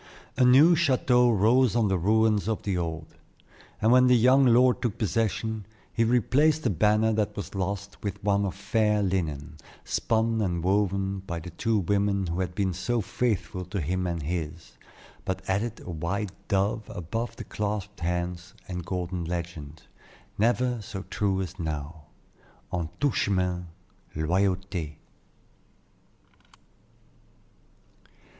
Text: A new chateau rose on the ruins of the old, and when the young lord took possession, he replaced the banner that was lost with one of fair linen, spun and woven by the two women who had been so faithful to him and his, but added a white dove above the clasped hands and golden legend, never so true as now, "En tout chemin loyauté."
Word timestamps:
A 0.35 0.43
new 0.43 0.75
chateau 0.75 1.29
rose 1.29 1.75
on 1.75 1.87
the 1.87 1.97
ruins 1.99 2.47
of 2.47 2.63
the 2.63 2.75
old, 2.75 3.05
and 3.79 3.91
when 3.91 4.07
the 4.07 4.17
young 4.17 4.47
lord 4.47 4.81
took 4.81 4.97
possession, 4.97 5.67
he 5.93 6.03
replaced 6.03 6.63
the 6.63 6.71
banner 6.71 7.13
that 7.13 7.35
was 7.37 7.53
lost 7.53 8.01
with 8.01 8.23
one 8.23 8.43
of 8.43 8.55
fair 8.55 9.03
linen, 9.03 9.57
spun 9.85 10.41
and 10.41 10.63
woven 10.63 11.19
by 11.27 11.37
the 11.39 11.51
two 11.51 11.77
women 11.77 12.25
who 12.25 12.39
had 12.39 12.55
been 12.55 12.73
so 12.73 12.99
faithful 12.99 13.63
to 13.65 13.79
him 13.79 14.07
and 14.07 14.23
his, 14.23 14.71
but 15.23 15.47
added 15.47 15.79
a 15.81 15.91
white 15.91 16.31
dove 16.47 16.89
above 16.89 17.35
the 17.35 17.43
clasped 17.43 17.99
hands 17.99 18.55
and 18.67 18.83
golden 18.87 19.23
legend, 19.23 19.83
never 20.35 20.81
so 20.81 21.03
true 21.11 21.39
as 21.43 21.59
now, 21.59 22.05
"En 22.73 22.89
tout 22.99 23.13
chemin 23.13 23.67
loyauté." 24.15 24.95